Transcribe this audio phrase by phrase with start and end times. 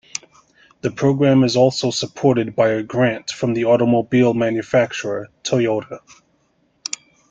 [0.81, 5.99] The program is also supported by a grant from the automobile manufacturer, Toyota.